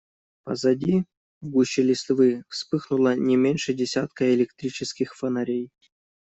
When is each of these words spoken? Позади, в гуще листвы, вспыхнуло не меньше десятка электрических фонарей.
Позади, 0.45 1.05
в 1.41 1.49
гуще 1.51 1.83
листвы, 1.89 2.43
вспыхнуло 2.49 3.13
не 3.15 3.37
меньше 3.37 3.73
десятка 3.75 4.33
электрических 4.33 5.15
фонарей. 5.15 5.69